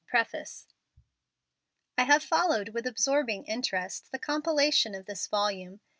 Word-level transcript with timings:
PREFACE. 0.07 0.65
I 1.95 2.05
have 2.05 2.23
followed 2.23 2.69
with 2.69 2.87
absorbing 2.87 3.45
interest 3.45 4.11
the 4.11 4.17
com¬ 4.17 4.41
pilation 4.41 4.97
of 4.97 5.05
this 5.05 5.27
volume. 5.27 5.79